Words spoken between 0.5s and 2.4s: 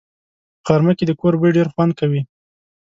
په غرمه کې د کور بوی ډېر خوند کوي